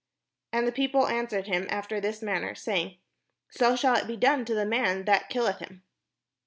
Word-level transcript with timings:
And 0.51 0.67
the 0.67 0.71
people 0.71 1.05
answered 1.07 1.45
him 1.45 1.67
after 1.69 2.01
this 2.01 2.23
manner, 2.23 2.55
say 2.55 2.81
ing: 2.81 2.97
"So 3.51 3.75
shall 3.75 3.95
it 3.97 4.07
be 4.07 4.17
done 4.17 4.45
to 4.45 4.55
the 4.55 4.65
man 4.65 5.05
that 5.05 5.29
killeth 5.29 5.59
him." 5.59 5.83